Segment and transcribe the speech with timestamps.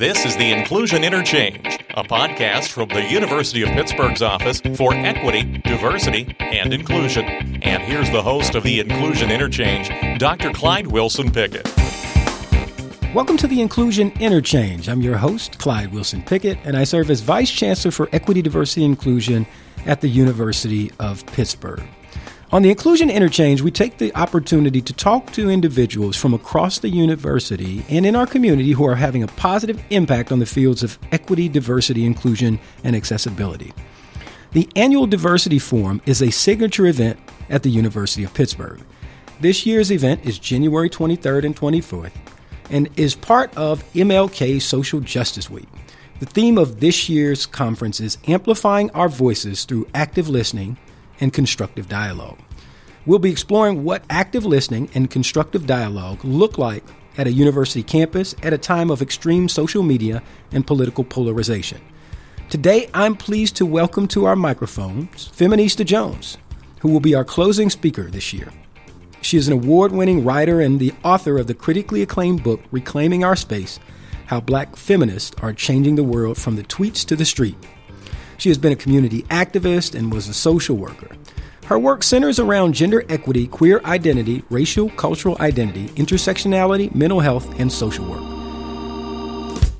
[0.00, 5.42] This is the Inclusion Interchange, a podcast from the University of Pittsburgh's Office for Equity,
[5.58, 7.26] Diversity, and Inclusion.
[7.62, 10.52] And here's the host of the Inclusion Interchange, Dr.
[10.52, 11.66] Clyde Wilson Pickett.
[13.14, 14.88] Welcome to the Inclusion Interchange.
[14.88, 18.86] I'm your host, Clyde Wilson Pickett, and I serve as Vice Chancellor for Equity, Diversity,
[18.86, 19.46] and Inclusion
[19.84, 21.86] at the University of Pittsburgh.
[22.52, 26.88] On the Inclusion Interchange, we take the opportunity to talk to individuals from across the
[26.88, 30.98] university and in our community who are having a positive impact on the fields of
[31.12, 33.72] equity, diversity, inclusion, and accessibility.
[34.50, 38.80] The annual Diversity Forum is a signature event at the University of Pittsburgh.
[39.38, 42.10] This year's event is January 23rd and 24th
[42.68, 45.68] and is part of MLK Social Justice Week.
[46.18, 50.78] The theme of this year's conference is Amplifying Our Voices Through Active Listening
[51.20, 52.38] and constructive dialogue.
[53.06, 56.84] We'll be exploring what active listening and constructive dialogue look like
[57.16, 61.80] at a university campus at a time of extreme social media and political polarization.
[62.48, 66.36] Today, I'm pleased to welcome to our microphones Feminista Jones,
[66.80, 68.52] who will be our closing speaker this year.
[69.22, 73.22] She is an award winning writer and the author of the critically acclaimed book, Reclaiming
[73.22, 73.78] Our Space
[74.26, 77.56] How Black Feminists Are Changing the World from the Tweets to the Street.
[78.40, 81.14] She has been a community activist and was a social worker.
[81.66, 87.70] Her work centers around gender equity, queer identity, racial, cultural identity, intersectionality, mental health, and
[87.70, 88.22] social work.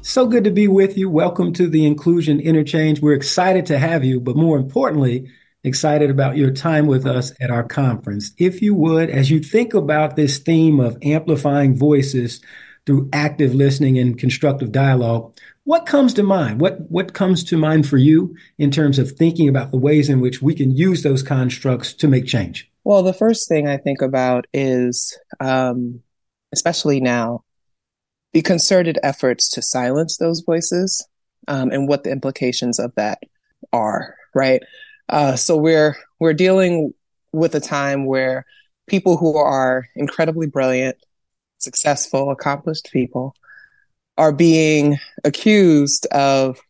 [0.02, 1.08] So good to be with you.
[1.08, 3.00] Welcome to the Inclusion Interchange.
[3.00, 5.30] We're excited to have you, but more importantly,
[5.64, 8.32] excited about your time with us at our conference.
[8.36, 12.42] If you would, as you think about this theme of amplifying voices
[12.84, 15.34] through active listening and constructive dialogue,
[15.70, 16.60] what comes to mind?
[16.60, 20.20] What what comes to mind for you in terms of thinking about the ways in
[20.20, 22.68] which we can use those constructs to make change?
[22.82, 26.00] Well, the first thing I think about is, um,
[26.52, 27.44] especially now,
[28.32, 31.06] the concerted efforts to silence those voices
[31.46, 33.22] um, and what the implications of that
[33.72, 34.16] are.
[34.34, 34.64] Right.
[35.08, 36.94] Uh, so we're we're dealing
[37.32, 38.44] with a time where
[38.88, 40.96] people who are incredibly brilliant,
[41.58, 43.36] successful, accomplished people
[44.20, 46.60] are being accused of,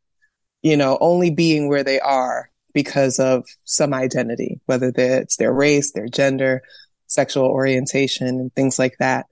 [0.63, 5.91] you know, only being where they are because of some identity, whether it's their race,
[5.91, 6.63] their gender,
[7.09, 9.27] sexual orientation, and things like that.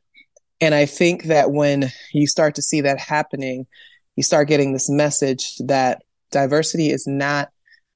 [0.61, 3.69] And I think that when you start to see that happening,
[4.17, 6.03] you start getting this message that
[6.33, 7.51] diversity is not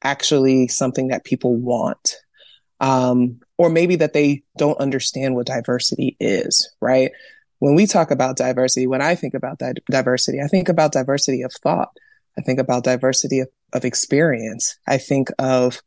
[0.05, 2.15] actually something that people want.
[2.79, 7.11] Um, or maybe that they don't understand what diversity is, right?
[7.63, 11.43] When we talk about diversity, when I think about that diversity, I think about diversity
[11.43, 11.97] of thought.
[12.37, 14.77] I think about diversity of, of experience.
[14.89, 15.81] I think of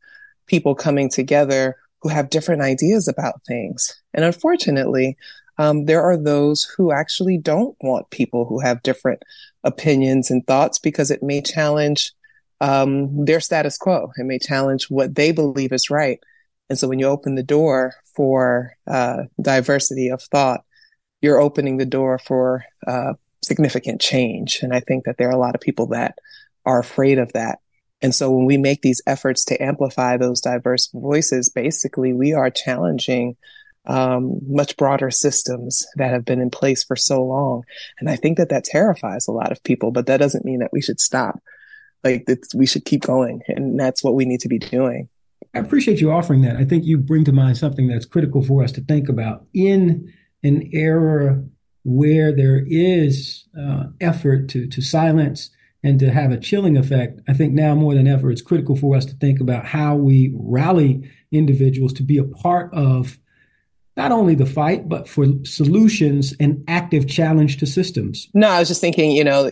[0.46, 3.94] people coming together who have different ideas about things.
[4.14, 5.18] And unfortunately,
[5.58, 9.22] um, there are those who actually don't want people who have different
[9.62, 12.12] opinions and thoughts because it may challenge
[12.62, 14.10] um, their status quo.
[14.16, 16.20] It may challenge what they believe is right.
[16.70, 20.62] And so when you open the door for uh, diversity of thought,
[21.20, 24.60] you're opening the door for uh, significant change.
[24.62, 26.18] And I think that there are a lot of people that
[26.64, 27.60] are afraid of that.
[28.02, 32.50] And so when we make these efforts to amplify those diverse voices, basically we are
[32.50, 33.36] challenging
[33.86, 37.62] um, much broader systems that have been in place for so long.
[37.98, 40.72] And I think that that terrifies a lot of people, but that doesn't mean that
[40.72, 41.40] we should stop.
[42.04, 43.42] Like we should keep going.
[43.48, 45.08] And that's what we need to be doing.
[45.54, 46.56] I appreciate you offering that.
[46.56, 50.12] I think you bring to mind something that's critical for us to think about in
[50.46, 51.42] an era
[51.84, 55.50] where there is uh, effort to to silence
[55.86, 58.96] and to have a chilling effect, I think now more than ever, it's critical for
[58.96, 63.18] us to think about how we rally individuals to be a part of
[63.96, 68.28] not only the fight, but for solutions and active challenge to systems.
[68.34, 69.50] No, I was just thinking, you know,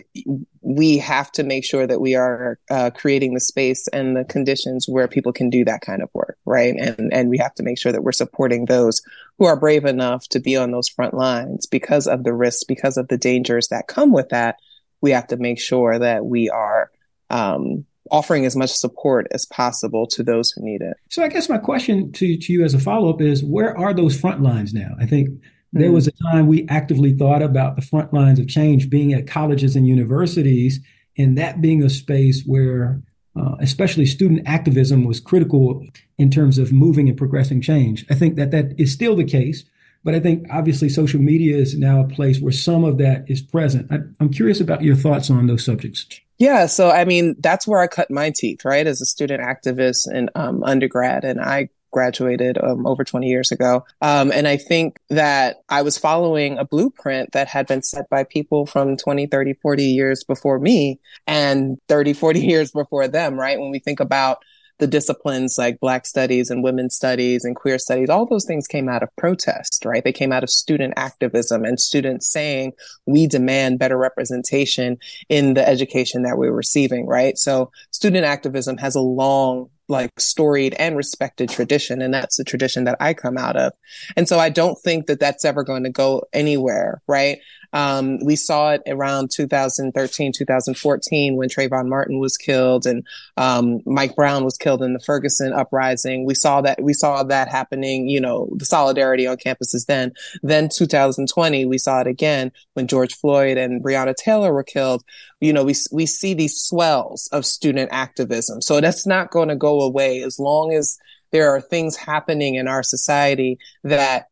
[0.61, 4.87] we have to make sure that we are uh, creating the space and the conditions
[4.87, 6.75] where people can do that kind of work, right?
[6.75, 9.01] And and we have to make sure that we're supporting those
[9.39, 12.97] who are brave enough to be on those front lines because of the risks, because
[12.97, 14.57] of the dangers that come with that.
[15.01, 16.89] We have to make sure that we are
[17.29, 20.97] um, offering as much support as possible to those who need it.
[21.09, 23.93] So I guess my question to, to you as a follow up is where are
[23.93, 24.95] those front lines now?
[24.99, 25.29] I think
[25.73, 29.27] there was a time we actively thought about the front lines of change being at
[29.27, 30.79] colleges and universities,
[31.17, 33.01] and that being a space where,
[33.37, 35.85] uh, especially student activism, was critical
[36.17, 38.05] in terms of moving and progressing change.
[38.09, 39.65] I think that that is still the case,
[40.05, 43.41] but I think obviously social media is now a place where some of that is
[43.41, 43.91] present.
[43.91, 46.05] I, I'm curious about your thoughts on those subjects.
[46.37, 50.11] Yeah, so I mean, that's where I cut my teeth, right, as a student activist
[50.11, 53.85] in um, undergrad, and I graduated um, over 20 years ago.
[54.01, 58.25] Um, and I think that I was following a blueprint that had been set by
[58.25, 63.57] people from 20, 30, 40 years before me and 30, 40 years before them, right?
[63.57, 64.39] When we think about
[64.77, 68.89] the disciplines like Black studies and women's studies and queer studies, all those things came
[68.89, 70.03] out of protest, right?
[70.03, 72.73] They came out of student activism and students saying,
[73.05, 74.97] we demand better representation
[75.29, 77.37] in the education that we're receiving, right?
[77.37, 82.01] So student activism has a long like storied and respected tradition.
[82.01, 83.73] And that's the tradition that I come out of.
[84.17, 87.01] And so I don't think that that's ever going to go anywhere.
[87.07, 87.39] Right.
[87.75, 93.05] Um, we saw it around 2013, 2014 when Trayvon Martin was killed and
[93.35, 96.25] um, Mike Brown was killed in the Ferguson uprising.
[96.25, 98.07] We saw that we saw that happening.
[98.07, 100.13] You know, the solidarity on campuses then.
[100.41, 105.03] Then 2020, we saw it again when George Floyd and Breonna Taylor were killed.
[105.41, 108.61] You know, we we see these swells of student activism.
[108.61, 110.97] So that's not going to go away as long as
[111.31, 114.29] there are things happening in our society that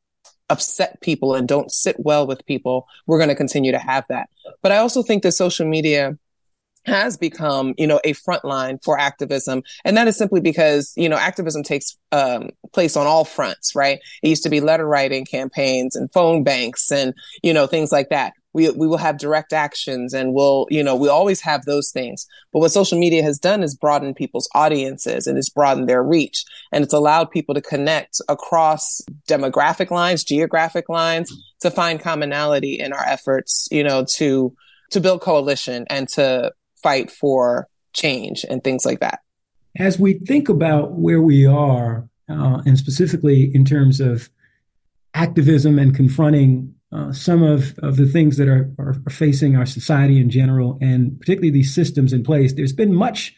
[0.50, 4.30] upset people and don't sit well with people, we're going to continue to have that.
[4.62, 6.18] But I also think that social media
[6.86, 9.64] has become, you know, a front line for activism.
[9.86, 14.00] And that is simply because, you know, activism takes um, place on all fronts, right?
[14.22, 18.10] It used to be letter writing campaigns and phone banks and, you know, things like
[18.10, 21.92] that we we will have direct actions and we'll you know we always have those
[21.92, 22.26] things.
[22.52, 26.46] But what social media has done is broaden people's audiences and it's broadened their reach.
[26.72, 32.94] And it's allowed people to connect across demographic lines geographic lines to find commonality in
[32.94, 34.56] our efforts you know to
[34.92, 36.52] to build coalition and to
[36.82, 39.20] fight for change and things like that.
[39.78, 44.30] As we think about where we are uh, and specifically in terms of
[45.14, 50.20] activism and confronting uh, some of, of the things that are, are, facing our society
[50.20, 52.54] in general, and particularly these systems in place.
[52.54, 53.36] There's been much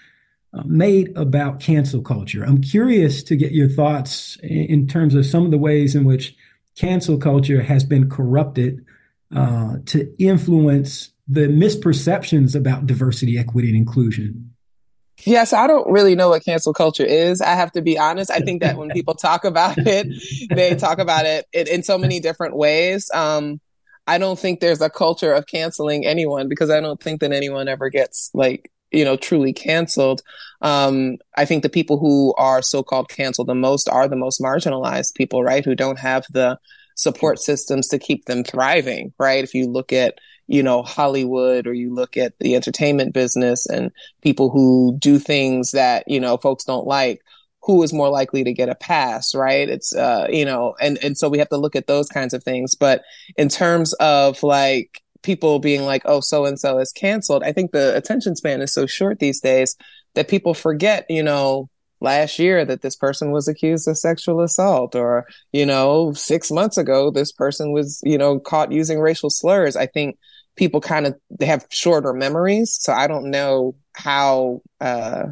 [0.53, 2.43] uh, made about cancel culture.
[2.43, 6.03] I'm curious to get your thoughts in, in, terms of some of the ways in
[6.03, 6.35] which
[6.75, 8.83] cancel culture has been corrupted
[9.33, 14.53] uh, to influence the misperceptions about diversity, equity, and inclusion.
[15.23, 17.41] Yes, I don't really know what cancel culture is.
[17.41, 18.29] I have to be honest.
[18.29, 20.07] I think that when people talk about it,
[20.49, 23.09] they talk about it in, in so many different ways.
[23.13, 23.61] Um,
[24.07, 27.67] I don't think there's a culture of canceling anyone because I don't think that anyone
[27.67, 30.21] ever gets like, you know, truly canceled.
[30.61, 35.15] Um, I think the people who are so-called canceled the most are the most marginalized
[35.15, 35.65] people, right?
[35.65, 36.59] Who don't have the
[36.95, 39.43] support systems to keep them thriving, right?
[39.43, 43.91] If you look at, you know, Hollywood or you look at the entertainment business and
[44.21, 47.21] people who do things that, you know, folks don't like,
[47.63, 49.67] who is more likely to get a pass, right?
[49.67, 52.43] It's, uh, you know, and, and so we have to look at those kinds of
[52.43, 52.75] things.
[52.75, 53.03] But
[53.37, 57.71] in terms of like people being like, oh, so and so is canceled, I think
[57.71, 59.75] the attention span is so short these days
[60.13, 61.69] that people forget, you know,
[62.01, 66.77] last year that this person was accused of sexual assault or you know 6 months
[66.77, 70.17] ago this person was you know caught using racial slurs i think
[70.55, 72.77] people kind of they have shorter memories.
[72.79, 75.27] So I don't know how uh,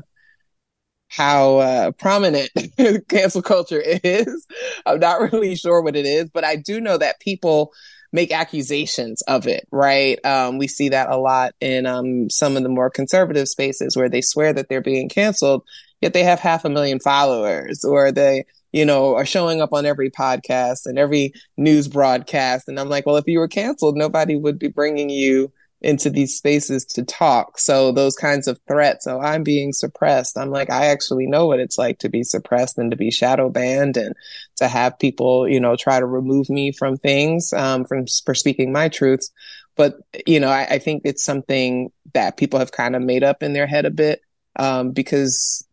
[1.07, 2.49] how uh, prominent
[3.09, 4.47] cancel culture is.
[4.85, 7.71] I'm not really sure what it is, but I do know that people
[8.11, 10.23] make accusations of it, right?
[10.25, 14.09] Um, we see that a lot in um, some of the more conservative spaces where
[14.09, 15.63] they swear that they're being canceled,
[15.99, 19.85] yet they have half a million followers, or they you know, are showing up on
[19.85, 22.67] every podcast and every news broadcast.
[22.67, 26.37] And I'm like, well, if you were canceled, nobody would be bringing you into these
[26.37, 27.59] spaces to talk.
[27.59, 30.37] So those kinds of threats, oh, I'm being suppressed.
[30.37, 33.49] I'm like, I actually know what it's like to be suppressed and to be shadow
[33.49, 34.15] banned and
[34.55, 38.71] to have people, you know, try to remove me from things, um, from, for speaking
[38.71, 39.29] my truths.
[39.75, 43.43] But, you know, I, I think it's something that people have kind of made up
[43.43, 44.21] in their head a bit,
[44.55, 45.67] um, because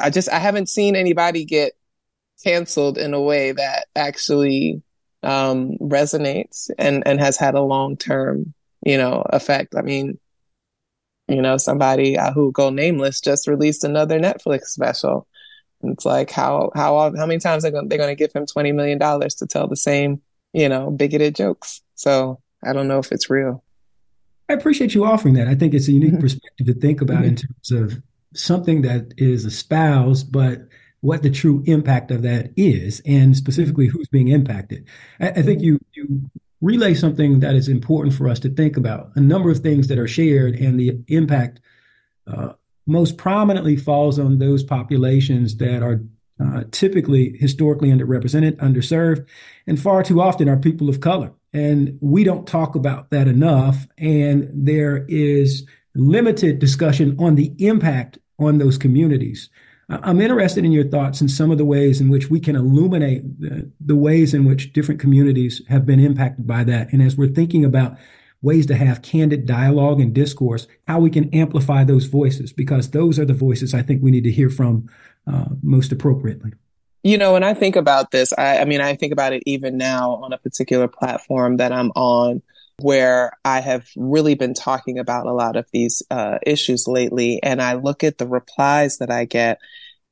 [0.00, 1.74] I just, I haven't seen anybody get
[2.42, 4.82] canceled in a way that actually
[5.22, 8.54] um, resonates and, and has had a long term,
[8.84, 9.74] you know, effect.
[9.76, 10.18] I mean,
[11.28, 15.26] you know, somebody uh, who go nameless just released another Netflix special.
[15.82, 18.98] It's like how how how many times are they going to give him twenty million
[18.98, 20.20] dollars to tell the same
[20.52, 21.80] you know bigoted jokes?
[21.94, 23.64] So I don't know if it's real.
[24.48, 25.46] I appreciate you offering that.
[25.46, 26.20] I think it's a unique mm-hmm.
[26.20, 27.24] perspective to think about mm-hmm.
[27.26, 28.02] in terms of
[28.34, 30.62] something that is espoused, but
[31.00, 34.86] what the true impact of that is, and specifically who's being impacted.
[35.20, 36.30] I, I think you you
[36.60, 39.10] relay something that is important for us to think about.
[39.14, 41.60] A number of things that are shared, and the impact
[42.26, 42.52] uh,
[42.86, 46.02] most prominently falls on those populations that are
[46.42, 49.26] uh, typically historically underrepresented, underserved,
[49.66, 51.32] and far too often are people of color.
[51.52, 53.86] And we don't talk about that enough.
[53.98, 59.50] And there is limited discussion on the impact on those communities.
[59.90, 63.40] I'm interested in your thoughts and some of the ways in which we can illuminate
[63.40, 66.92] the, the, ways in which different communities have been impacted by that.
[66.92, 67.98] And as we're thinking about
[68.40, 73.18] ways to have candid dialogue and discourse, how we can amplify those voices, because those
[73.18, 74.88] are the voices I think we need to hear from
[75.26, 76.52] uh, most appropriately.
[77.02, 79.76] You know, when I think about this, I, I mean, I think about it even
[79.76, 82.42] now on a particular platform that I'm on
[82.82, 87.42] where I have really been talking about a lot of these uh, issues lately.
[87.42, 89.60] And I look at the replies that I get,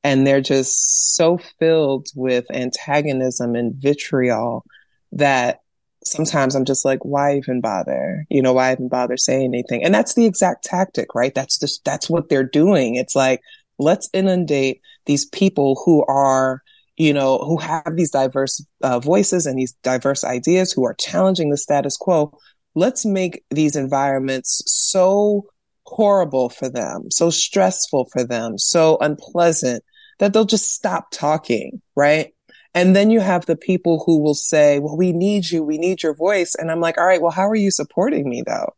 [0.03, 4.65] and they're just so filled with antagonism and vitriol
[5.11, 5.59] that
[6.03, 8.25] sometimes I'm just like, why even bother?
[8.29, 9.83] You know, why even bother saying anything?
[9.83, 11.35] And that's the exact tactic, right?
[11.35, 12.95] That's just, that's what they're doing.
[12.95, 13.41] It's like,
[13.77, 16.61] let's inundate these people who are,
[16.95, 21.49] you know, who have these diverse uh, voices and these diverse ideas, who are challenging
[21.49, 22.33] the status quo
[22.75, 25.45] let's make these environments so
[25.89, 29.83] horrible for them, so stressful for them, so unpleasant
[30.19, 32.33] that they'll just stop talking, right?
[32.73, 35.63] And then you have the people who will say, well, we need you.
[35.63, 36.53] We need your voice.
[36.55, 38.73] And I'm like, all right, well, how are you supporting me though?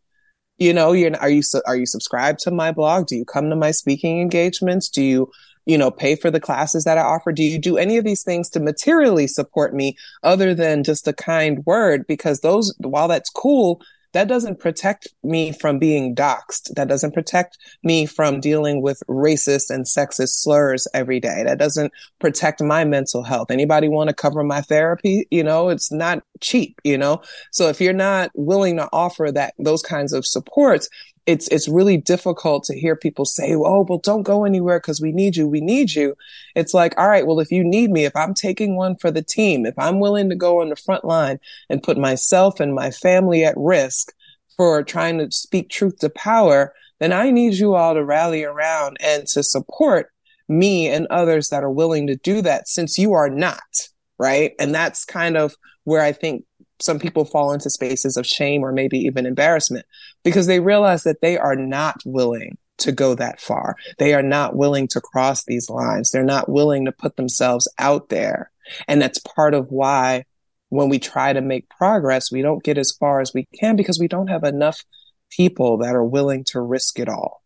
[0.57, 3.07] You know, you're, are you, are you subscribed to my blog?
[3.07, 4.87] Do you come to my speaking engagements?
[4.89, 5.31] Do you
[5.65, 7.31] you know, pay for the classes that I offer?
[7.31, 11.13] Do you do any of these things to materially support me other than just a
[11.13, 12.05] kind word?
[12.07, 13.81] Because those, while that's cool,
[14.13, 16.73] that doesn't protect me from being doxxed.
[16.75, 21.43] That doesn't protect me from dealing with racist and sexist slurs every day.
[21.45, 23.51] That doesn't protect my mental health.
[23.51, 25.27] Anybody want to cover my therapy?
[25.31, 27.21] You know, it's not cheap, you know?
[27.51, 30.89] So if you're not willing to offer that, those kinds of supports,
[31.31, 35.11] it's it's really difficult to hear people say, "Oh, well, don't go anywhere because we
[35.11, 35.47] need you.
[35.47, 36.15] We need you."
[36.55, 39.21] It's like, all right, well, if you need me, if I'm taking one for the
[39.21, 42.91] team, if I'm willing to go on the front line and put myself and my
[42.91, 44.13] family at risk
[44.57, 48.97] for trying to speak truth to power, then I need you all to rally around
[48.99, 50.11] and to support
[50.49, 54.51] me and others that are willing to do that since you are not, right?
[54.59, 56.43] And that's kind of where I think
[56.81, 59.85] some people fall into spaces of shame or maybe even embarrassment
[60.23, 63.75] because they realize that they are not willing to go that far.
[63.99, 66.11] They are not willing to cross these lines.
[66.11, 68.51] They're not willing to put themselves out there.
[68.87, 70.25] And that's part of why
[70.69, 73.99] when we try to make progress, we don't get as far as we can because
[73.99, 74.83] we don't have enough
[75.29, 77.43] people that are willing to risk it all.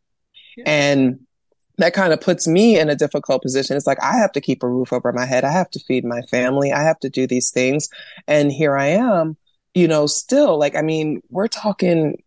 [0.58, 0.63] Yeah.
[0.67, 1.20] And
[1.77, 3.75] that kind of puts me in a difficult position.
[3.75, 5.44] It's like I have to keep a roof over my head.
[5.44, 6.72] I have to feed my family.
[6.72, 7.89] I have to do these things.
[8.27, 9.36] And here I am,
[9.74, 12.22] you know, still like, I mean, we're talking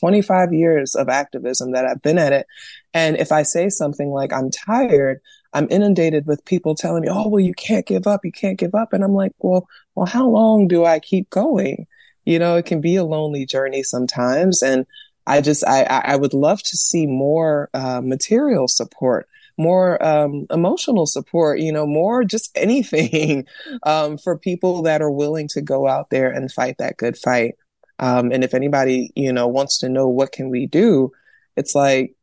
[0.00, 2.46] 25 years of activism that I've been at it.
[2.92, 5.20] And if I say something like, I'm tired,
[5.52, 8.24] I'm inundated with people telling me, oh, well, you can't give up.
[8.24, 8.92] You can't give up.
[8.92, 11.86] And I'm like, well, well, how long do I keep going?
[12.24, 14.62] You know, it can be a lonely journey sometimes.
[14.62, 14.86] And
[15.26, 19.28] I just I I would love to see more uh, material support,
[19.58, 23.46] more um, emotional support, you know, more just anything
[23.84, 27.54] um, for people that are willing to go out there and fight that good fight.
[28.00, 31.12] Um, and if anybody you know wants to know what can we do,
[31.56, 32.16] it's like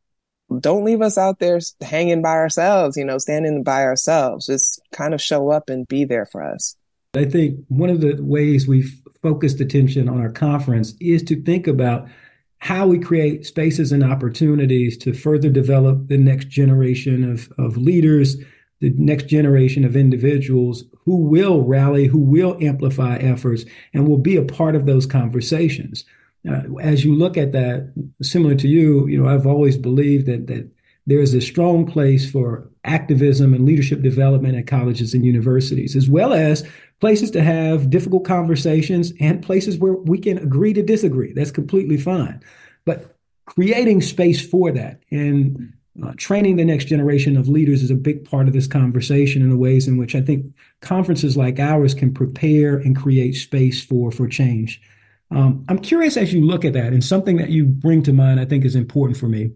[0.59, 4.47] don't leave us out there hanging by ourselves, you know, standing by ourselves.
[4.47, 6.75] Just kind of show up and be there for us.
[7.13, 11.67] I think one of the ways we've focused attention on our conference is to think
[11.67, 12.07] about
[12.59, 18.37] how we create spaces and opportunities to further develop the next generation of, of leaders,
[18.79, 24.35] the next generation of individuals who will rally, who will amplify efforts, and will be
[24.35, 26.05] a part of those conversations.
[26.47, 27.91] Uh, as you look at that,
[28.21, 30.69] similar to you, you know, I've always believed that that
[31.07, 36.09] there is a strong place for activism and leadership development at colleges and universities, as
[36.09, 36.67] well as
[36.99, 41.31] places to have difficult conversations and places where we can agree to disagree.
[41.31, 42.43] That's completely fine.
[42.85, 43.15] But
[43.45, 45.73] creating space for that and
[46.05, 49.49] uh, training the next generation of leaders is a big part of this conversation in
[49.49, 50.45] the ways in which I think
[50.81, 54.81] conferences like ours can prepare and create space for for change.
[55.31, 58.39] Um, I'm curious as you look at that, and something that you bring to mind
[58.39, 59.51] I think is important for me.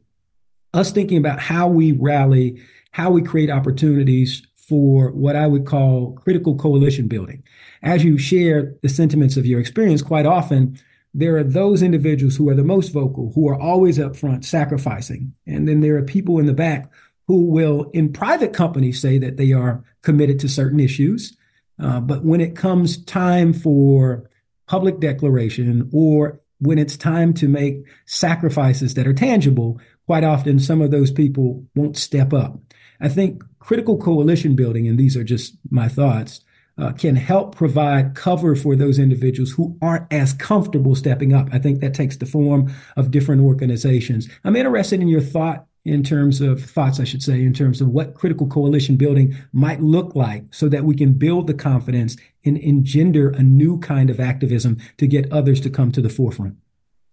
[0.74, 6.13] Us thinking about how we rally, how we create opportunities for what I would call
[6.13, 7.43] critical coalition building.
[7.83, 10.79] As you share the sentiments of your experience, quite often
[11.13, 15.34] there are those individuals who are the most vocal, who are always up front sacrificing.
[15.46, 16.89] And then there are people in the back
[17.27, 21.38] who will, in private companies, say that they are committed to certain issues.
[21.80, 24.30] Uh, but when it comes time for
[24.68, 30.82] public declaration or when it's time to make sacrifices that are tangible, quite often some
[30.82, 32.58] of those people won't step up.
[33.01, 36.41] I think critical coalition building, and these are just my thoughts,
[36.81, 41.47] uh, can help provide cover for those individuals who aren't as comfortable stepping up.
[41.51, 44.27] I think that takes the form of different organizations.
[44.43, 47.89] I'm interested in your thought in terms of thoughts, I should say, in terms of
[47.89, 52.57] what critical coalition building might look like so that we can build the confidence and
[52.57, 56.55] engender a new kind of activism to get others to come to the forefront?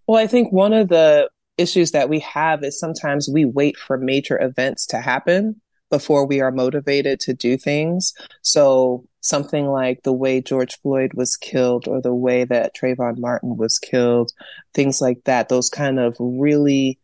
[0.07, 3.99] Well, I think one of the issues that we have is sometimes we wait for
[3.99, 5.61] major events to happen
[5.91, 8.13] before we are motivated to do things.
[8.43, 13.57] So something like the way George Floyd was killed or the way that Trayvon Martin
[13.57, 14.33] was killed,
[14.75, 16.99] things like that, those kind of really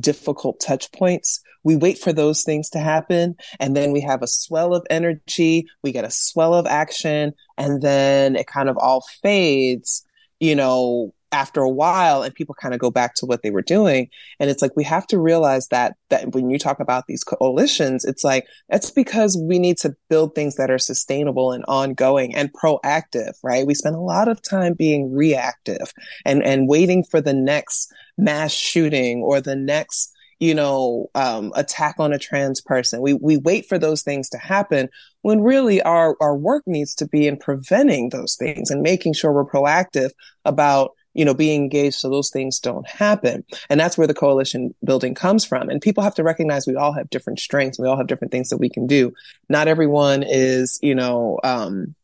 [0.00, 1.40] difficult touch points.
[1.64, 5.66] We wait for those things to happen and then we have a swell of energy,
[5.82, 10.04] we get a swell of action, and then it kind of all fades,
[10.40, 13.62] you know, after a while and people kind of go back to what they were
[13.62, 14.08] doing
[14.40, 18.04] and it's like we have to realize that that when you talk about these coalitions
[18.04, 22.52] it's like that's because we need to build things that are sustainable and ongoing and
[22.52, 25.92] proactive right we spend a lot of time being reactive
[26.24, 31.96] and and waiting for the next mass shooting or the next you know, um, attack
[31.98, 33.00] on a trans person.
[33.00, 34.88] We we wait for those things to happen
[35.22, 39.32] when really our our work needs to be in preventing those things and making sure
[39.32, 40.10] we're proactive
[40.44, 43.44] about you know, being engaged so those things don't happen.
[43.68, 45.68] And that's where the coalition building comes from.
[45.68, 47.76] And people have to recognize we all have different strengths.
[47.76, 49.12] We all have different things that we can do.
[49.48, 51.96] Not everyone is, you know, um,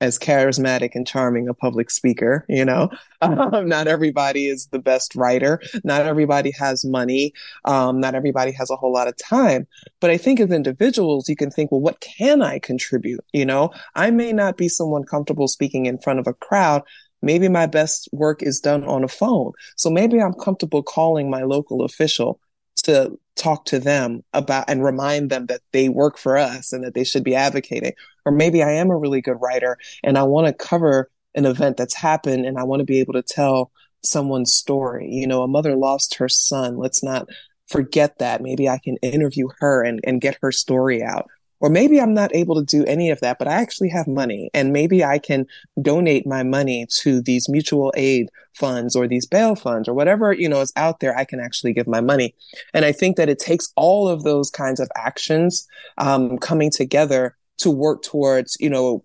[0.00, 2.90] as charismatic and charming a public speaker, you know.
[3.22, 5.58] Um, not everybody is the best writer.
[5.84, 7.32] Not everybody has money.
[7.64, 9.66] Um, not everybody has a whole lot of time.
[10.00, 13.24] But I think as individuals, you can think, well, what can I contribute?
[13.32, 16.82] You know, I may not be someone comfortable speaking in front of a crowd,
[17.22, 19.52] Maybe my best work is done on a phone.
[19.76, 22.40] So maybe I'm comfortable calling my local official
[22.84, 26.94] to talk to them about and remind them that they work for us and that
[26.94, 27.92] they should be advocating.
[28.24, 31.76] Or maybe I am a really good writer and I want to cover an event
[31.76, 33.70] that's happened and I want to be able to tell
[34.02, 35.08] someone's story.
[35.10, 36.78] You know, a mother lost her son.
[36.78, 37.28] Let's not
[37.68, 38.40] forget that.
[38.40, 41.26] Maybe I can interview her and, and get her story out.
[41.60, 44.50] Or maybe I'm not able to do any of that, but I actually have money
[44.52, 45.46] and maybe I can
[45.80, 50.48] donate my money to these mutual aid funds or these bail funds or whatever, you
[50.48, 51.16] know, is out there.
[51.16, 52.34] I can actually give my money.
[52.74, 55.66] And I think that it takes all of those kinds of actions,
[55.98, 59.02] um, coming together to work towards, you know,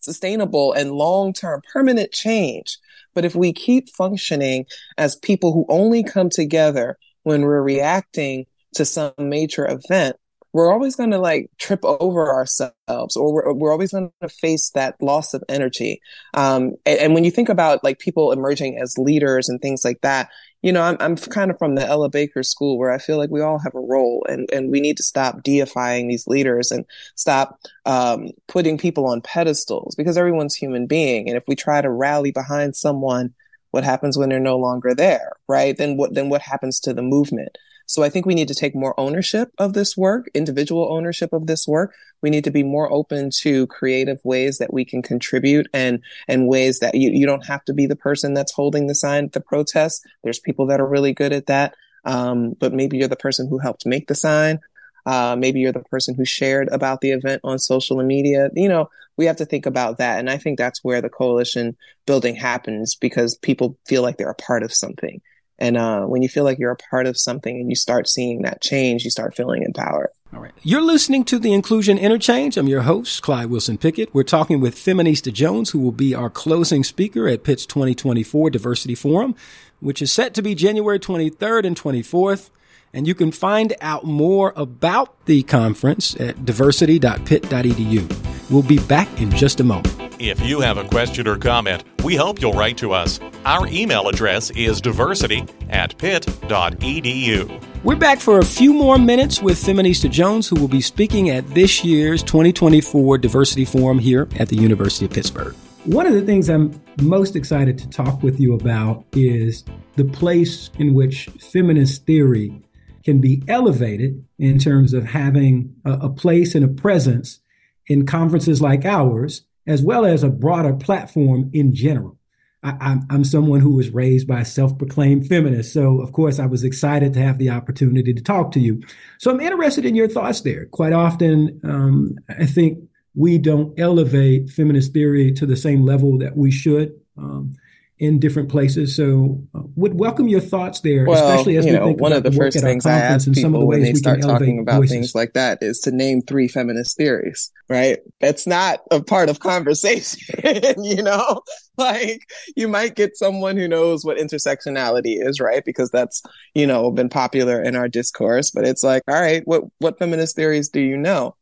[0.00, 2.78] sustainable and long-term permanent change.
[3.14, 4.66] But if we keep functioning
[4.98, 10.16] as people who only come together when we're reacting to some major event,
[10.54, 14.70] we're always going to like trip over ourselves or we're, we're always going to face
[14.70, 16.00] that loss of energy.
[16.32, 20.00] Um, and, and, when you think about like people emerging as leaders and things like
[20.02, 20.28] that,
[20.62, 23.30] you know, I'm, I'm kind of from the Ella Baker school where I feel like
[23.30, 26.84] we all have a role and, and we need to stop deifying these leaders and
[27.16, 31.28] stop, um, putting people on pedestals because everyone's human being.
[31.28, 33.34] And if we try to rally behind someone,
[33.72, 35.76] what happens when they're no longer there, right?
[35.76, 37.58] Then what, then what happens to the movement?
[37.86, 41.46] So I think we need to take more ownership of this work, individual ownership of
[41.46, 41.94] this work.
[42.22, 46.48] We need to be more open to creative ways that we can contribute and, and
[46.48, 49.32] ways that you, you don't have to be the person that's holding the sign at
[49.32, 50.06] the protest.
[50.22, 51.74] There's people that are really good at that.
[52.04, 54.60] Um, but maybe you're the person who helped make the sign.
[55.06, 58.48] Uh, maybe you're the person who shared about the event on social media.
[58.54, 60.18] You know, we have to think about that.
[60.18, 64.34] And I think that's where the coalition building happens because people feel like they're a
[64.34, 65.20] part of something.
[65.58, 68.42] And uh, when you feel like you're a part of something and you start seeing
[68.42, 70.10] that change, you start feeling empowered.
[70.34, 70.52] All right.
[70.62, 72.56] You're listening to the Inclusion Interchange.
[72.56, 74.12] I'm your host, Clyde Wilson Pickett.
[74.12, 78.96] We're talking with Feminista Jones, who will be our closing speaker at Pitt's 2024 Diversity
[78.96, 79.36] Forum,
[79.78, 82.50] which is set to be January 23rd and 24th.
[82.92, 88.50] And you can find out more about the conference at diversity.pitt.edu.
[88.50, 90.03] We'll be back in just a moment.
[90.20, 93.18] If you have a question or comment, we hope you'll write to us.
[93.44, 97.82] Our email address is diversity at pitt.edu.
[97.82, 101.44] We're back for a few more minutes with Feminista Jones, who will be speaking at
[101.48, 105.52] this year's 2024 Diversity Forum here at the University of Pittsburgh.
[105.84, 109.64] One of the things I'm most excited to talk with you about is
[109.96, 112.62] the place in which feminist theory
[113.04, 117.40] can be elevated in terms of having a, a place and a presence
[117.88, 122.18] in conferences like ours as well as a broader platform in general.
[122.64, 125.74] I, am someone who was raised by a self-proclaimed feminist.
[125.74, 128.82] So of course I was excited to have the opportunity to talk to you.
[129.18, 130.64] So I'm interested in your thoughts there.
[130.66, 132.78] Quite often, um, I think
[133.14, 136.98] we don't elevate feminist theory to the same level that we should.
[137.18, 137.54] Um,
[137.98, 138.96] in different places.
[138.96, 142.12] So, uh, would welcome your thoughts there, well, especially as you we know, think one
[142.12, 144.20] about of the first things I ask people some of the ways when they start
[144.20, 144.92] talking about voices.
[144.92, 147.52] things like that is to name three feminist theories.
[147.68, 148.00] Right?
[148.20, 150.20] That's not a part of conversation.
[150.82, 151.42] you know,
[151.76, 152.20] like
[152.56, 155.64] you might get someone who knows what intersectionality is, right?
[155.64, 156.22] Because that's
[156.54, 158.50] you know been popular in our discourse.
[158.50, 161.36] But it's like, all right, what what feminist theories do you know?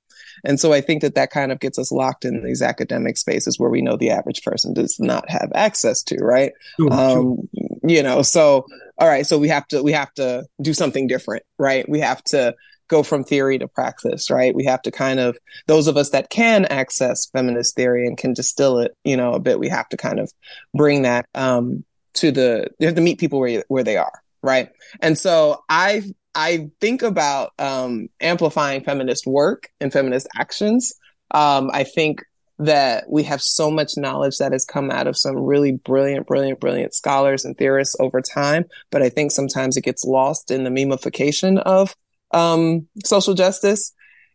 [0.44, 3.58] And so I think that that kind of gets us locked in these academic spaces
[3.58, 6.52] where we know the average person does not have access to, right?
[6.76, 7.68] Sure, um, sure.
[7.84, 8.66] You know, so
[8.98, 11.88] all right, so we have to we have to do something different, right?
[11.88, 12.54] We have to
[12.88, 14.54] go from theory to practice, right?
[14.54, 18.34] We have to kind of those of us that can access feminist theory and can
[18.34, 19.58] distill it, you know, a bit.
[19.58, 20.30] We have to kind of
[20.74, 22.68] bring that um, to the.
[22.78, 24.68] You have to meet people where where they are, right?
[25.00, 26.02] And so I
[26.34, 30.92] I think about um, amplifying feminist work and feminist actions.
[31.30, 32.22] Um, I think
[32.58, 36.60] that we have so much knowledge that has come out of some really brilliant, brilliant,
[36.60, 38.64] brilliant scholars and theorists over time.
[38.90, 41.94] But I think sometimes it gets lost in the memification of
[42.32, 43.92] um, social justice.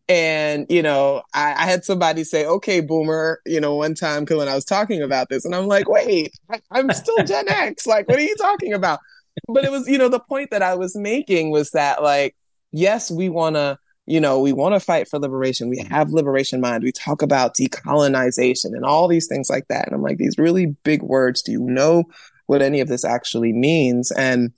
[0.10, 4.47] And, you know, I, I, had somebody say, okay, boomer, you know, one time when
[4.47, 7.86] I was talking about this and I'm like, wait, I, I'm still Gen X.
[7.86, 8.99] Like, what are you talking about?
[9.47, 12.36] But it was, you know, the point that I was making was that like,
[12.71, 15.69] yes, we want to, you know, we want to fight for liberation.
[15.69, 16.84] We have liberation mind.
[16.84, 19.86] We talk about decolonization and all these things like that.
[19.86, 21.41] And I'm like, these really big words.
[21.41, 22.06] Do you know
[22.45, 24.12] what any of this actually means?
[24.12, 24.54] And,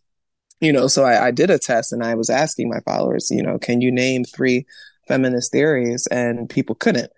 [0.62, 3.42] you know, so I, I did a test and I was asking my followers, you
[3.42, 4.66] know, can you name three
[5.08, 6.06] feminist theories?
[6.08, 7.12] And people couldn't.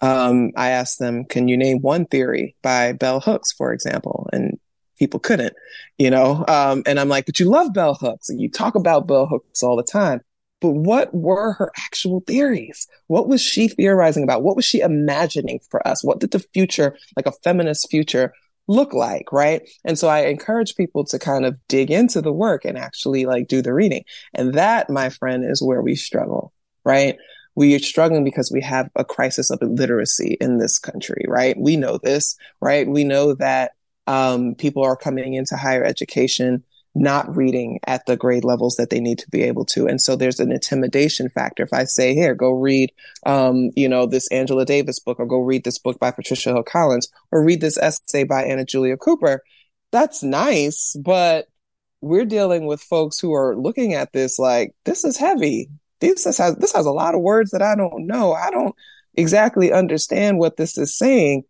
[0.00, 4.28] Um, I asked them, can you name one theory by Bell Hooks, for example?
[4.32, 4.58] And
[4.98, 5.54] people couldn't,
[5.98, 6.44] you know?
[6.48, 9.62] Um, and I'm like, but you love Bell Hooks and you talk about Bell Hooks
[9.62, 10.20] all the time.
[10.60, 12.86] But what were her actual theories?
[13.08, 14.42] What was she theorizing about?
[14.42, 16.02] What was she imagining for us?
[16.02, 18.32] What did the future, like a feminist future,
[18.66, 19.30] look like?
[19.30, 19.68] Right.
[19.84, 23.48] And so I encourage people to kind of dig into the work and actually like
[23.48, 24.04] do the reading.
[24.32, 26.52] And that, my friend, is where we struggle.
[26.84, 27.18] Right
[27.54, 31.56] we are struggling because we have a crisis of illiteracy in this country, right?
[31.58, 32.86] We know this, right?
[32.86, 33.72] We know that
[34.06, 36.64] um, people are coming into higher education
[36.94, 39.86] not reading at the grade levels that they need to be able to.
[39.86, 41.64] And so there's an intimidation factor.
[41.64, 42.92] If I say, here, go read,
[43.26, 46.62] um, you know, this Angela Davis book or go read this book by Patricia Hill
[46.62, 49.42] Collins or read this essay by Anna Julia Cooper,
[49.90, 51.46] that's nice, but
[52.00, 55.70] we're dealing with folks who are looking at this like, this is heavy.
[56.00, 58.34] This has, this has a lot of words that I don't know.
[58.34, 58.74] I don't
[59.14, 61.44] exactly understand what this is saying.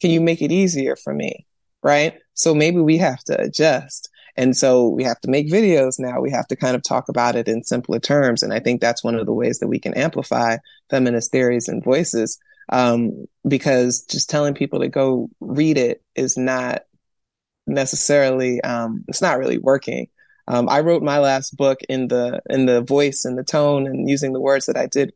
[0.00, 1.47] Can you make it easier for me?
[1.82, 2.14] Right?
[2.34, 4.08] So maybe we have to adjust.
[4.36, 6.20] And so we have to make videos now.
[6.20, 8.42] We have to kind of talk about it in simpler terms.
[8.42, 10.58] And I think that's one of the ways that we can amplify
[10.90, 12.38] feminist theories and voices.
[12.70, 16.82] Um, because just telling people to go read it is not
[17.66, 20.06] necessarily, um, it's not really working.
[20.46, 24.08] Um, I wrote my last book in the, in the voice and the tone and
[24.08, 25.12] using the words that I did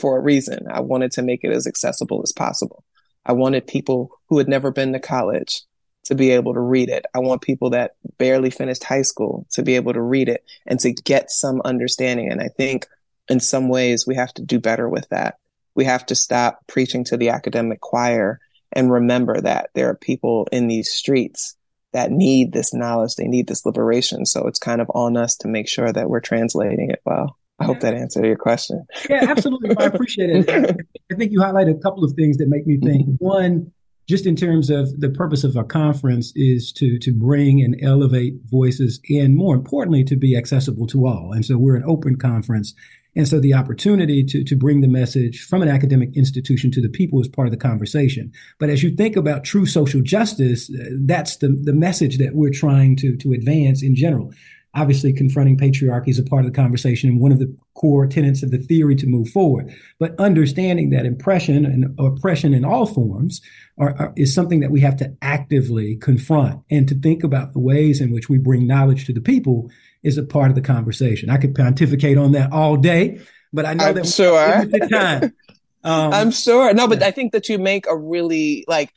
[0.00, 0.66] for a reason.
[0.70, 2.82] I wanted to make it as accessible as possible.
[3.24, 5.62] I wanted people who had never been to college
[6.06, 7.04] to be able to read it.
[7.14, 10.78] I want people that barely finished high school to be able to read it and
[10.80, 12.30] to get some understanding.
[12.30, 12.86] And I think
[13.28, 15.38] in some ways we have to do better with that.
[15.74, 18.40] We have to stop preaching to the academic choir
[18.72, 21.56] and remember that there are people in these streets
[21.92, 23.16] that need this knowledge.
[23.16, 24.26] They need this liberation.
[24.26, 27.36] So it's kind of on us to make sure that we're translating it well.
[27.58, 28.84] I hope that answered your question.
[29.08, 29.74] yeah, absolutely.
[29.78, 30.48] I appreciate it.
[31.12, 33.16] I think you highlighted a couple of things that make me think.
[33.18, 33.72] One,
[34.06, 38.34] just in terms of the purpose of our conference is to to bring and elevate
[38.44, 41.32] voices and more importantly to be accessible to all.
[41.32, 42.74] And so we're an open conference.
[43.16, 46.88] And so the opportunity to to bring the message from an academic institution to the
[46.88, 48.32] people is part of the conversation.
[48.58, 52.50] But as you think about true social justice uh, that's the the message that we're
[52.50, 54.32] trying to to advance in general
[54.76, 58.42] obviously confronting patriarchy is a part of the conversation and one of the core tenets
[58.42, 59.74] of the theory to move forward.
[59.98, 63.40] But understanding that impression and oppression in all forms
[63.78, 67.58] are, are, is something that we have to actively confront and to think about the
[67.58, 69.70] ways in which we bring knowledge to the people
[70.02, 71.30] is a part of the conversation.
[71.30, 73.20] I could pontificate on that all day,
[73.52, 74.88] but I know I'm that sure.
[74.88, 75.34] time.
[75.84, 76.74] Um, I'm sure.
[76.74, 77.06] No, but yeah.
[77.06, 78.92] I think that you make a really like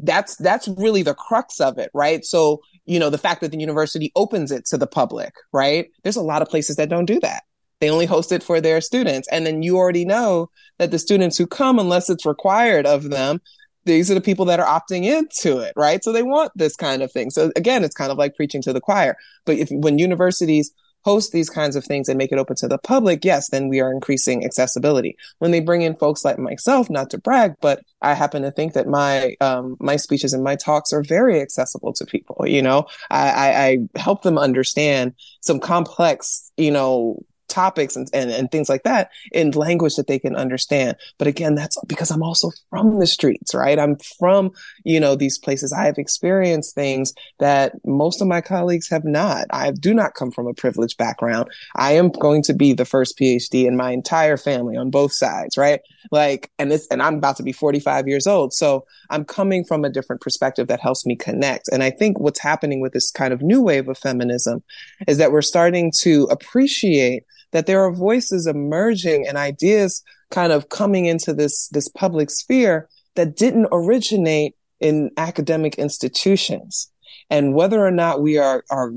[0.00, 2.24] that's that's really the crux of it, right?
[2.24, 5.88] So you know, the fact that the university opens it to the public, right?
[6.02, 7.42] There's a lot of places that don't do that.
[7.80, 9.28] They only host it for their students.
[9.30, 13.40] And then you already know that the students who come, unless it's required of them,
[13.84, 16.02] these are the people that are opting into it, right?
[16.02, 17.30] So they want this kind of thing.
[17.30, 19.16] So again, it's kind of like preaching to the choir.
[19.44, 20.72] But if when universities
[21.06, 23.80] host these kinds of things and make it open to the public, yes, then we
[23.80, 25.16] are increasing accessibility.
[25.38, 28.72] When they bring in folks like myself, not to brag, but I happen to think
[28.72, 32.44] that my um, my speeches and my talks are very accessible to people.
[32.46, 37.22] You know, I, I, I help them understand some complex, you know,
[37.56, 40.94] topics and, and, and things like that in language that they can understand.
[41.16, 43.78] But again, that's because I'm also from the streets, right?
[43.78, 44.52] I'm from,
[44.84, 45.72] you know, these places.
[45.72, 49.46] I have experienced things that most of my colleagues have not.
[49.48, 51.48] I do not come from a privileged background.
[51.74, 55.56] I am going to be the first PhD in my entire family on both sides,
[55.56, 55.80] right?
[56.10, 58.52] Like, and it's, and I'm about to be 45 years old.
[58.52, 61.68] So I'm coming from a different perspective that helps me connect.
[61.72, 64.62] And I think what's happening with this kind of new wave of feminism
[65.08, 70.68] is that we're starting to appreciate that there are voices emerging and ideas kind of
[70.68, 76.90] coming into this, this public sphere that didn't originate in academic institutions.
[77.30, 78.92] And whether or not we are, are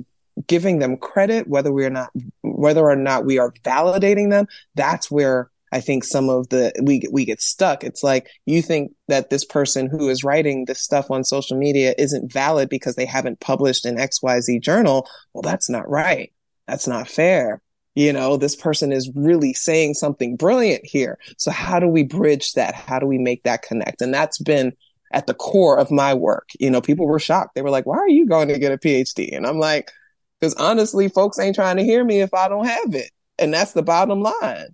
[0.47, 5.09] giving them credit, whether we are not, whether or not we are validating them, that's
[5.09, 7.83] where I think some of the we we get stuck.
[7.83, 11.93] It's like you think that this person who is writing this stuff on social media
[11.97, 15.07] isn't valid because they haven't published in XYZ journal.
[15.33, 16.33] Well, that's not right.
[16.67, 17.61] That's not fair
[17.95, 21.17] you know, this person is really saying something brilliant here.
[21.37, 22.75] So how do we bridge that?
[22.75, 24.01] How do we make that connect?
[24.01, 24.73] And that's been
[25.11, 26.49] at the core of my work.
[26.59, 27.55] You know, people were shocked.
[27.55, 29.35] They were like, why are you going to get a PhD?
[29.35, 29.91] And I'm like,
[30.39, 33.11] because honestly, folks ain't trying to hear me if I don't have it.
[33.37, 34.67] And that's the bottom line,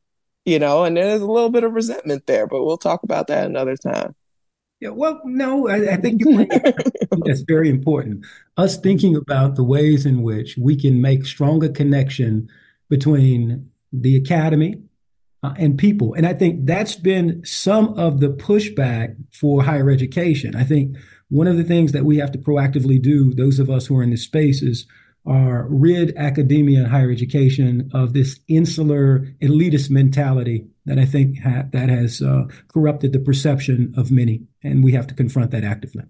[0.44, 3.46] you know, and there's a little bit of resentment there, but we'll talk about that
[3.46, 4.16] another time.
[4.82, 6.22] Yeah, well, no, I, I think
[7.26, 8.26] that's very important.
[8.58, 12.50] Us thinking about the ways in which we can make stronger connection
[12.90, 14.82] between the academy
[15.44, 16.14] uh, and people.
[16.14, 20.56] And I think that's been some of the pushback for higher education.
[20.56, 20.98] I think
[21.30, 24.04] one of the things that we have to proactively do, those of us who are
[24.04, 24.86] in this space, is
[25.28, 31.64] are rid academia and higher education of this insular elitist mentality that I think ha-
[31.72, 36.04] that has uh, corrupted the perception of many, and we have to confront that actively.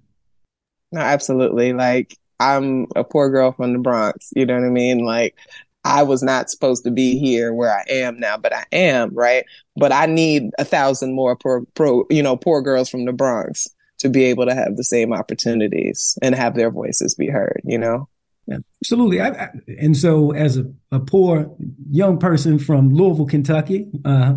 [0.92, 1.72] No, absolutely.
[1.72, 4.32] Like I'm a poor girl from the Bronx.
[4.36, 5.00] You know what I mean?
[5.00, 5.38] Like
[5.86, 9.46] I was not supposed to be here where I am now, but I am, right?
[9.78, 13.68] But I need a thousand more poor, pro, you know, poor girls from the Bronx
[14.00, 17.78] to be able to have the same opportunities and have their voices be heard, you
[17.78, 18.10] know?
[18.82, 19.22] Absolutely.
[19.22, 21.56] I, I, and so, as a, a, poor
[21.90, 24.36] young person from Louisville, Kentucky, uh,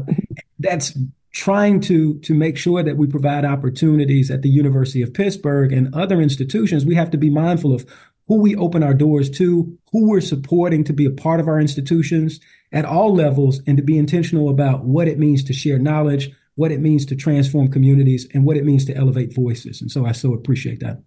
[0.58, 0.96] that's
[1.30, 5.94] trying to to make sure that we provide opportunities at the University of Pittsburgh and
[5.94, 6.86] other institutions.
[6.86, 7.84] We have to be mindful of
[8.28, 11.58] who we open our doors to, who we're supporting to be a part of our
[11.58, 12.38] institutions
[12.70, 16.70] at all levels, and to be intentional about what it means to share knowledge, what
[16.70, 19.80] it means to transform communities, and what it means to elevate voices.
[19.80, 21.02] And so I so appreciate that.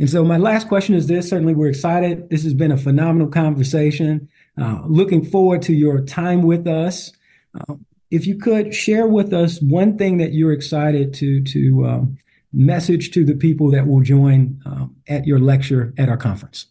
[0.00, 1.28] And so my last question is this.
[1.28, 2.28] Certainly, we're excited.
[2.30, 4.28] This has been a phenomenal conversation.
[4.60, 7.12] Uh, looking forward to your time with us.
[7.54, 7.74] Uh,
[8.10, 12.18] if you could share with us one thing that you're excited to to um,
[12.52, 16.66] message to the people that will join um, at your lecture at our conference?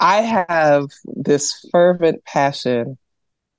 [0.00, 2.98] I have this fervent passion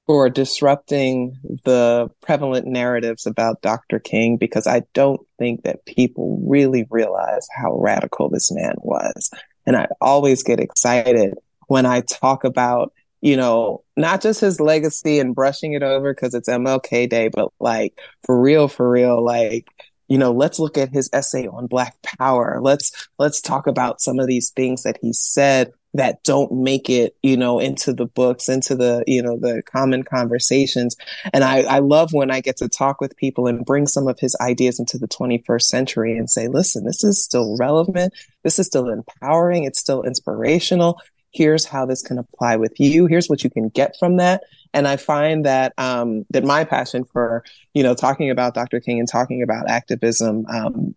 [0.05, 3.99] for disrupting the prevalent narratives about Dr.
[3.99, 9.29] King because I don't think that people really realize how radical this man was.
[9.65, 11.33] And I always get excited
[11.67, 16.33] when I talk about, you know, not just his legacy and brushing it over because
[16.33, 19.67] it's MLK Day, but like for real, for real, like
[20.07, 22.59] you know, let's look at his essay on black power.
[22.61, 27.15] Let's, let's talk about some of these things that he said that don't make it,
[27.23, 30.95] you know, into the books, into the, you know, the common conversations.
[31.33, 34.19] And I, I love when I get to talk with people and bring some of
[34.19, 38.13] his ideas into the 21st century and say, listen, this is still relevant.
[38.43, 39.63] This is still empowering.
[39.63, 41.01] It's still inspirational.
[41.31, 43.05] Here's how this can apply with you.
[43.05, 44.43] Here's what you can get from that.
[44.73, 48.79] And I find that um, that my passion for you know talking about Dr.
[48.79, 50.95] King and talking about activism um,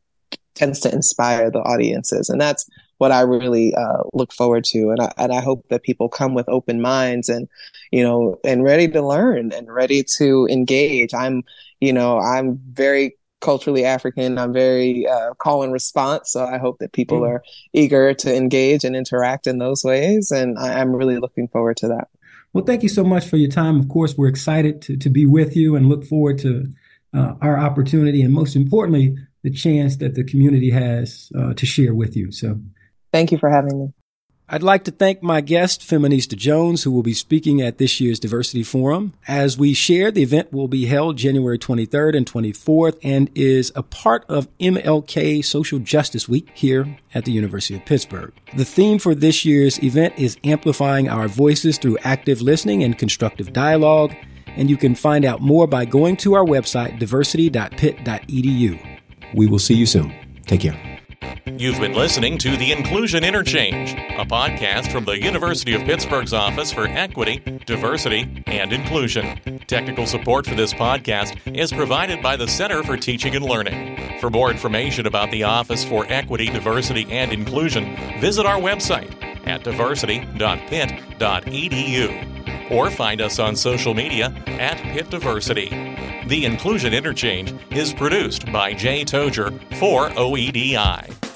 [0.54, 4.90] tends to inspire the audiences, and that's what I really uh, look forward to.
[4.90, 7.48] And I, and I hope that people come with open minds and
[7.90, 11.14] you know and ready to learn and ready to engage.
[11.14, 11.42] I'm
[11.80, 14.38] you know I'm very culturally African.
[14.38, 16.32] I'm very uh, call and response.
[16.32, 17.28] So I hope that people mm.
[17.28, 20.30] are eager to engage and interact in those ways.
[20.30, 22.08] And I, am really looking forward to that.
[22.52, 23.78] Well, thank you so much for your time.
[23.78, 26.66] Of course, we're excited to, to be with you and look forward to
[27.14, 31.94] uh, our opportunity and most importantly, the chance that the community has uh, to share
[31.94, 32.30] with you.
[32.30, 32.60] So
[33.12, 33.92] thank you for having me.
[34.52, 38.18] I'd like to thank my guest, Feminista Jones, who will be speaking at this year's
[38.18, 39.14] Diversity Forum.
[39.28, 43.84] As we shared, the event will be held January 23rd and 24th and is a
[43.84, 48.32] part of MLK Social Justice Week here at the University of Pittsburgh.
[48.56, 53.52] The theme for this year's event is amplifying our voices through active listening and constructive
[53.52, 54.16] dialogue,
[54.48, 58.98] and you can find out more by going to our website, diversity.pitt.edu.
[59.32, 60.12] We will see you soon.
[60.48, 60.89] Take care.
[61.46, 66.72] You've been listening to The Inclusion Interchange, a podcast from the University of Pittsburgh's Office
[66.72, 69.60] for Equity, Diversity, and Inclusion.
[69.66, 74.18] Technical support for this podcast is provided by the Center for Teaching and Learning.
[74.20, 79.14] For more information about the Office for Equity, Diversity, and Inclusion, visit our website
[79.46, 82.39] at diversity.pitt.edu
[82.70, 85.68] or find us on social media at Pitt Diversity.
[86.26, 91.29] The Inclusion Interchange is produced by Jay Toger for OEDI.